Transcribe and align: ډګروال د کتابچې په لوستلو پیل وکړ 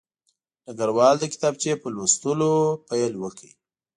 ډګروال 0.65 1.15
د 1.19 1.23
کتابچې 1.33 1.73
په 1.81 1.87
لوستلو 1.95 2.53
پیل 2.87 3.13
وکړ 3.19 3.49